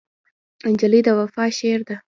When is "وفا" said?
1.19-1.45